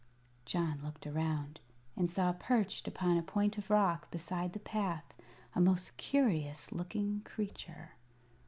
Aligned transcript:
John 0.45 0.81
looked 0.81 1.05
around, 1.05 1.59
and 1.95 2.09
saw 2.09 2.31
perched 2.31 2.87
upon 2.87 3.17
a 3.17 3.21
point 3.21 3.59
of 3.59 3.69
rock 3.69 4.09
beside 4.09 4.53
the 4.53 4.59
path 4.59 5.13
a 5.53 5.61
most 5.61 5.95
curious 5.97 6.71
looking 6.71 7.21
creature. 7.23 7.91